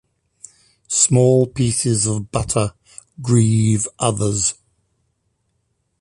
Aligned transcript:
Small 0.87 1.45
pieces 1.45 2.07
of 2.07 2.31
butter 2.31 2.73
grieve 3.21 3.87
others. 3.99 4.55